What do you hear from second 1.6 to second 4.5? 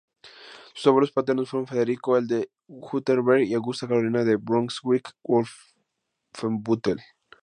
Federico I de Wurtemberg y Augusta Carolina de